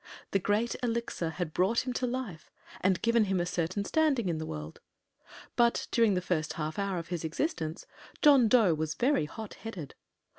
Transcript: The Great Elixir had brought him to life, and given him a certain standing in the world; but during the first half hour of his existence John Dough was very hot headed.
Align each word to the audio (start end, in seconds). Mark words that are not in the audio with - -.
The 0.31 0.39
Great 0.39 0.75
Elixir 0.81 1.29
had 1.29 1.53
brought 1.53 1.85
him 1.85 1.93
to 1.93 2.07
life, 2.07 2.49
and 2.79 2.99
given 3.03 3.25
him 3.25 3.39
a 3.39 3.45
certain 3.45 3.85
standing 3.85 4.29
in 4.29 4.39
the 4.39 4.47
world; 4.47 4.79
but 5.55 5.87
during 5.91 6.15
the 6.15 6.21
first 6.23 6.53
half 6.53 6.79
hour 6.79 6.97
of 6.97 7.09
his 7.09 7.23
existence 7.23 7.85
John 8.23 8.47
Dough 8.47 8.73
was 8.73 8.95
very 8.95 9.25
hot 9.25 9.53
headed. 9.53 9.93